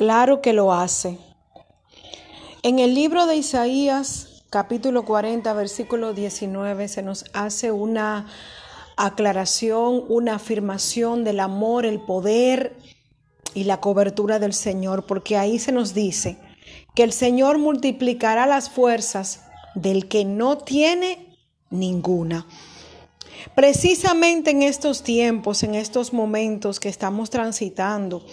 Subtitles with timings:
[0.00, 1.18] Claro que lo hace.
[2.62, 8.26] En el libro de Isaías, capítulo 40, versículo 19, se nos hace una
[8.96, 12.78] aclaración, una afirmación del amor, el poder
[13.52, 16.38] y la cobertura del Señor, porque ahí se nos dice
[16.94, 19.42] que el Señor multiplicará las fuerzas
[19.74, 21.36] del que no tiene
[21.68, 22.46] ninguna.
[23.54, 28.24] Precisamente en estos tiempos, en estos momentos que estamos transitando,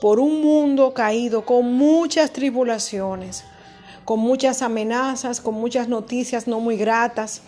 [0.00, 3.44] por un mundo caído con muchas tribulaciones,
[4.04, 7.42] con muchas amenazas, con muchas noticias no muy gratas.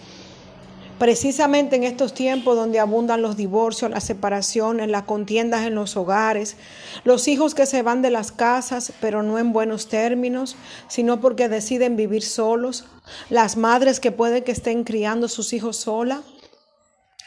[0.98, 6.57] Precisamente en estos tiempos donde abundan los divorcios, las separaciones, las contiendas en los hogares,
[7.05, 10.57] los hijos que se van de las casas, pero no en buenos términos,
[10.88, 12.85] sino porque deciden vivir solos,
[13.30, 16.23] las madres que pueden que estén criando sus hijos sola,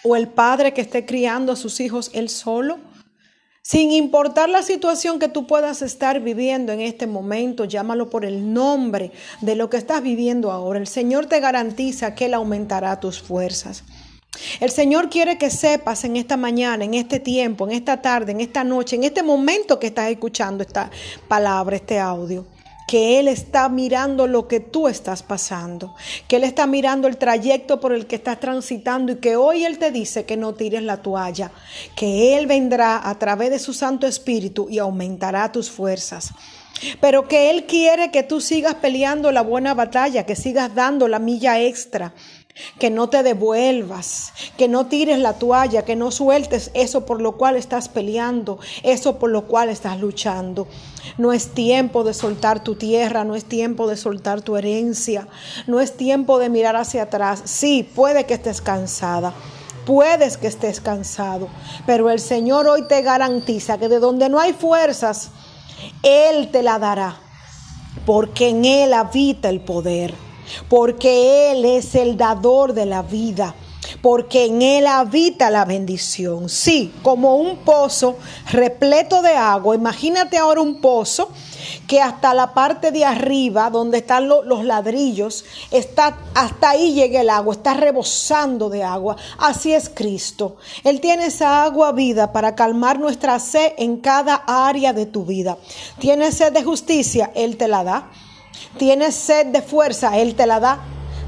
[0.03, 2.77] o el padre que esté criando a sus hijos él solo.
[3.65, 8.53] Sin importar la situación que tú puedas estar viviendo en este momento, llámalo por el
[8.53, 10.79] nombre de lo que estás viviendo ahora.
[10.79, 13.85] El Señor te garantiza que Él aumentará tus fuerzas.
[14.59, 18.41] El Señor quiere que sepas en esta mañana, en este tiempo, en esta tarde, en
[18.41, 20.91] esta noche, en este momento que estás escuchando esta
[21.29, 22.45] palabra, este audio,
[22.93, 25.95] que Él está mirando lo que tú estás pasando,
[26.27, 29.79] que Él está mirando el trayecto por el que estás transitando y que hoy Él
[29.79, 31.49] te dice que no tires la toalla,
[31.95, 36.35] que Él vendrá a través de su Santo Espíritu y aumentará tus fuerzas.
[37.01, 41.17] Pero que Él quiere que tú sigas peleando la buena batalla, que sigas dando la
[41.17, 42.13] milla extra,
[42.79, 47.37] que no te devuelvas, que no tires la toalla, que no sueltes eso por lo
[47.37, 50.67] cual estás peleando, eso por lo cual estás luchando.
[51.17, 55.27] No es tiempo de soltar tu tierra, no es tiempo de soltar tu herencia,
[55.67, 57.41] no es tiempo de mirar hacia atrás.
[57.45, 59.33] Sí, puede que estés cansada.
[59.85, 61.49] Puedes que estés cansado,
[61.85, 65.31] pero el Señor hoy te garantiza que de donde no hay fuerzas,
[66.03, 67.17] Él te la dará,
[68.05, 70.13] porque en Él habita el poder
[70.69, 73.55] porque Él es el dador de la vida,
[74.01, 76.49] porque en Él habita la bendición.
[76.49, 78.17] Sí, como un pozo
[78.51, 79.75] repleto de agua.
[79.75, 81.29] Imagínate ahora un pozo
[81.87, 87.29] que hasta la parte de arriba, donde están los ladrillos, está hasta ahí llega el
[87.29, 89.15] agua, está rebosando de agua.
[89.37, 90.57] Así es Cristo.
[90.83, 95.57] Él tiene esa agua vida para calmar nuestra sed en cada área de tu vida.
[95.99, 97.31] ¿Tienes sed de justicia?
[97.35, 98.11] Él te la da.
[98.77, 100.79] Tienes sed de fuerza, Él te la da.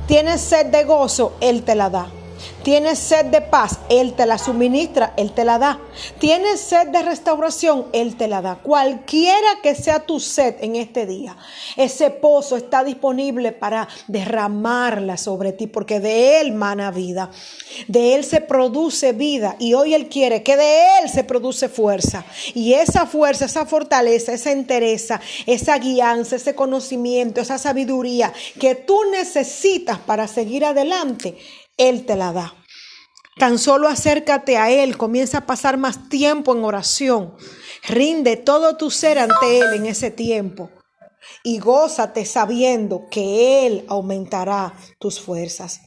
[0.08, 2.08] Tienes sed de gozo, Él te la da.
[2.64, 5.80] Tienes sed de paz, Él te la suministra, Él te la da.
[6.20, 8.56] Tienes sed de restauración, Él te la da.
[8.56, 11.38] Cualquiera que sea tu sed en este día,
[11.76, 17.30] ese pozo está disponible para derramarla sobre ti, porque de Él mana vida.
[17.88, 22.26] De Él se produce vida y hoy Él quiere que de Él se produce fuerza.
[22.54, 28.98] Y esa fuerza, esa fortaleza, esa entereza, esa guianza, ese conocimiento, esa sabiduría que tú
[29.12, 31.38] necesitas para seguir adelante,
[31.78, 32.54] él te la da.
[33.38, 37.36] Tan solo acércate a Él, comienza a pasar más tiempo en oración.
[37.84, 40.70] Rinde todo tu ser ante Él en ese tiempo
[41.44, 45.82] y gózate sabiendo que Él aumentará tus fuerzas.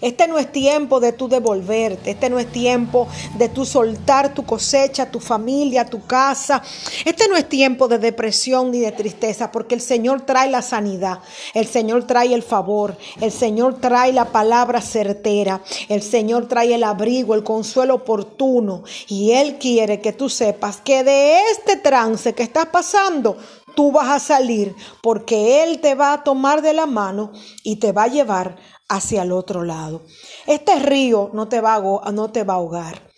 [0.00, 4.44] Este no es tiempo de tú devolverte, este no es tiempo de tú soltar tu
[4.44, 6.62] cosecha, tu familia, tu casa.
[7.04, 11.20] Este no es tiempo de depresión ni de tristeza, porque el Señor trae la sanidad,
[11.52, 16.84] el Señor trae el favor, el Señor trae la palabra certera, el Señor trae el
[16.84, 18.82] abrigo, el consuelo oportuno.
[19.08, 23.36] Y Él quiere que tú sepas que de este trance que estás pasando,
[23.76, 27.30] tú vas a salir, porque Él te va a tomar de la mano
[27.62, 28.56] y te va a llevar
[28.88, 30.02] hacia el otro lado.
[30.46, 33.12] Este río no te va a, no te va a ahogar.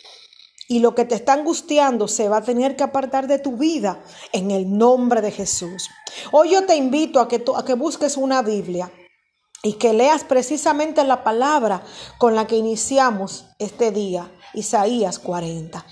[0.69, 4.03] Y lo que te está angustiando se va a tener que apartar de tu vida
[4.33, 5.89] en el nombre de Jesús.
[6.31, 8.93] Hoy yo te invito a que, a que busques una Biblia
[9.63, 11.83] y que leas precisamente la palabra
[12.19, 15.85] con la que iniciamos este día, Isaías 40.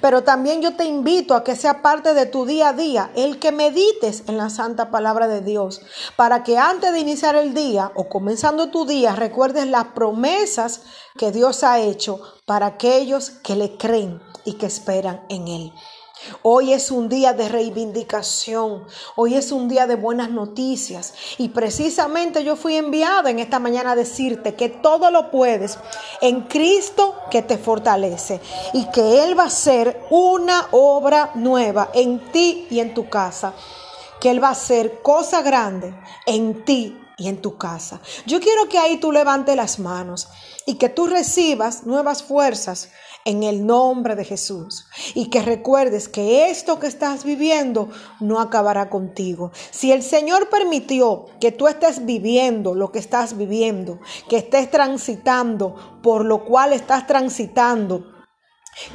[0.00, 3.38] Pero también yo te invito a que sea parte de tu día a día el
[3.38, 5.80] que medites en la santa palabra de Dios,
[6.16, 10.82] para que antes de iniciar el día o comenzando tu día recuerdes las promesas
[11.16, 15.72] que Dios ha hecho para aquellos que le creen y que esperan en Él.
[16.42, 18.84] Hoy es un día de reivindicación,
[19.16, 21.14] hoy es un día de buenas noticias.
[21.38, 25.78] Y precisamente yo fui enviada en esta mañana a decirte que todo lo puedes
[26.20, 28.40] en Cristo que te fortalece
[28.72, 33.54] y que Él va a hacer una obra nueva en ti y en tu casa,
[34.24, 35.94] que Él va a hacer cosa grande
[36.24, 38.00] en ti y en tu casa.
[38.24, 40.28] Yo quiero que ahí tú levantes las manos
[40.64, 42.88] y que tú recibas nuevas fuerzas
[43.26, 44.86] en el nombre de Jesús.
[45.12, 49.52] Y que recuerdes que esto que estás viviendo no acabará contigo.
[49.70, 54.00] Si el Señor permitió que tú estés viviendo lo que estás viviendo,
[54.30, 58.13] que estés transitando por lo cual estás transitando,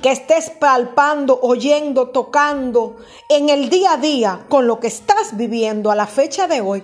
[0.01, 2.97] que estés palpando, oyendo, tocando
[3.29, 6.83] en el día a día con lo que estás viviendo a la fecha de hoy,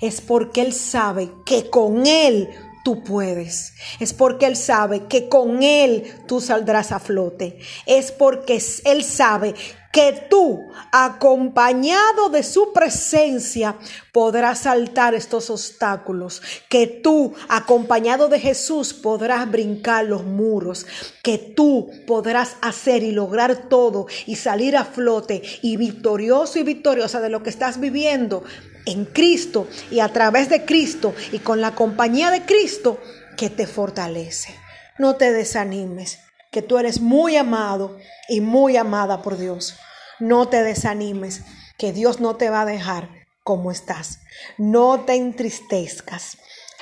[0.00, 2.48] es porque Él sabe que con Él
[2.84, 3.74] tú puedes.
[4.00, 7.58] Es porque Él sabe que con Él tú saldrás a flote.
[7.86, 9.54] Es porque Él sabe
[9.92, 13.76] que tú, acompañado de su presencia,
[14.10, 16.40] podrás saltar estos obstáculos,
[16.70, 20.86] que tú, acompañado de Jesús, podrás brincar los muros,
[21.22, 27.20] que tú podrás hacer y lograr todo y salir a flote y victorioso y victoriosa
[27.20, 28.44] de lo que estás viviendo
[28.86, 32.98] en Cristo y a través de Cristo y con la compañía de Cristo
[33.36, 34.54] que te fortalece.
[34.98, 36.18] No te desanimes,
[36.52, 39.74] que tú eres muy amado y muy amada por Dios.
[40.20, 41.42] No te desanimes,
[41.78, 43.08] que Dios no te va a dejar
[43.42, 44.20] como estás.
[44.58, 46.36] No te entristezcas,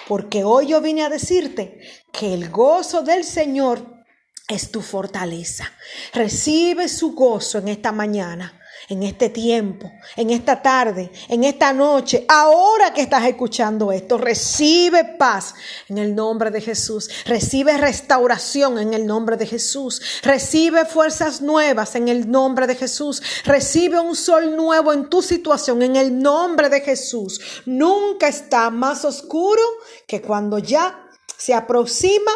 [0.08, 1.81] porque hoy yo vine a decirte
[2.12, 4.05] que el gozo del Señor
[4.49, 5.73] es tu fortaleza.
[6.12, 12.24] Recibe su gozo en esta mañana en este tiempo, en esta tarde, en esta noche,
[12.28, 15.54] ahora que estás escuchando esto, recibe paz
[15.88, 21.94] en el nombre de Jesús, recibe restauración en el nombre de Jesús, recibe fuerzas nuevas
[21.94, 26.68] en el nombre de Jesús, recibe un sol nuevo en tu situación en el nombre
[26.68, 27.40] de Jesús.
[27.66, 29.62] Nunca está más oscuro
[30.06, 31.06] que cuando ya
[31.36, 32.32] se aproxima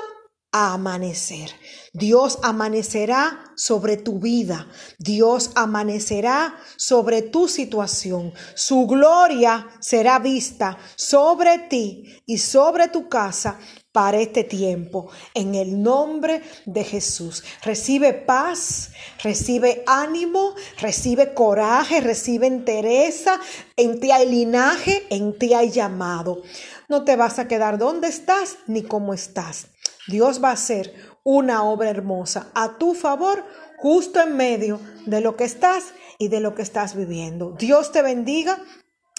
[0.54, 1.50] a amanecer.
[1.92, 4.68] Dios amanecerá sobre tu vida.
[4.98, 8.32] Dios amanecerá sobre tu situación.
[8.54, 13.58] Su gloria será vista sobre ti y sobre tu casa
[13.90, 15.10] para este tiempo.
[15.34, 17.42] En el nombre de Jesús.
[17.62, 18.92] Recibe paz,
[19.24, 23.40] recibe ánimo, recibe coraje, recibe entereza.
[23.76, 26.42] En ti hay linaje, en ti hay llamado.
[26.88, 29.73] No te vas a quedar donde estás ni cómo estás.
[30.08, 33.44] Dios va a hacer una obra hermosa a tu favor
[33.78, 37.54] justo en medio de lo que estás y de lo que estás viviendo.
[37.58, 38.58] Dios te bendiga.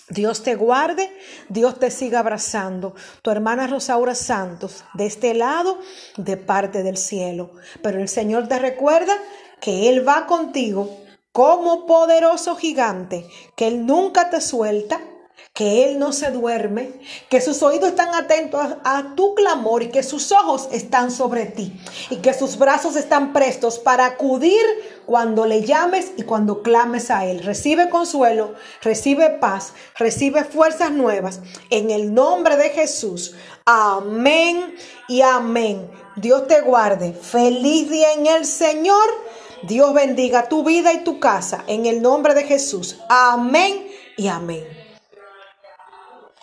[0.07, 1.09] Dios te guarde,
[1.49, 2.93] Dios te siga abrazando.
[3.23, 5.79] Tu hermana Rosaura Santos, de este lado,
[6.15, 7.53] de parte del cielo.
[7.81, 9.17] Pero el Señor te recuerda
[9.59, 10.95] que Él va contigo
[11.31, 15.01] como poderoso gigante, que Él nunca te suelta,
[15.55, 16.91] que Él no se duerme,
[17.29, 21.79] que sus oídos están atentos a, tu clamor y que sus ojos están sobre ti
[22.09, 24.61] y que sus brazos están prestos para acudir
[25.05, 27.41] cuando le llames y cuando clames a Él.
[27.41, 31.39] Recibe consuelo, recibe paz, recibe fuerzas nuevas
[31.69, 33.33] en el nombre de Jesús.
[33.65, 34.75] Amén
[35.07, 35.89] y amén.
[36.17, 37.13] Dios te guarde.
[37.13, 39.05] Feliz día en el Señor.
[39.63, 42.97] Dios bendiga tu vida y tu casa en el nombre de Jesús.
[43.07, 43.87] Amén
[44.17, 44.84] y amén.